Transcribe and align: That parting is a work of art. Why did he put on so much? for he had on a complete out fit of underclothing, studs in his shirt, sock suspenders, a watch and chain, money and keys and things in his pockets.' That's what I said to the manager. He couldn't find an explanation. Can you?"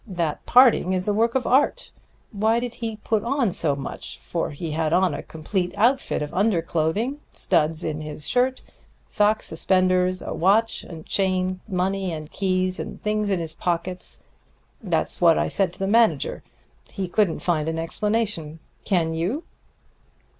That 0.07 0.43
parting 0.47 0.93
is 0.93 1.07
a 1.07 1.13
work 1.13 1.35
of 1.35 1.45
art. 1.45 1.91
Why 2.31 2.59
did 2.59 2.73
he 2.81 2.95
put 3.03 3.23
on 3.23 3.51
so 3.51 3.75
much? 3.75 4.17
for 4.17 4.49
he 4.49 4.71
had 4.71 4.93
on 4.93 5.13
a 5.13 5.21
complete 5.21 5.77
out 5.77 6.01
fit 6.01 6.23
of 6.23 6.33
underclothing, 6.33 7.19
studs 7.35 7.83
in 7.83 8.01
his 8.01 8.27
shirt, 8.27 8.63
sock 9.07 9.43
suspenders, 9.43 10.23
a 10.23 10.33
watch 10.33 10.83
and 10.83 11.05
chain, 11.05 11.59
money 11.67 12.11
and 12.11 12.31
keys 12.31 12.79
and 12.79 12.99
things 12.99 13.29
in 13.29 13.39
his 13.39 13.53
pockets.' 13.53 14.19
That's 14.81 15.21
what 15.21 15.37
I 15.37 15.47
said 15.47 15.71
to 15.73 15.77
the 15.77 15.85
manager. 15.85 16.41
He 16.91 17.07
couldn't 17.07 17.41
find 17.45 17.69
an 17.69 17.77
explanation. 17.77 18.57
Can 18.83 19.13
you?" 19.13 19.43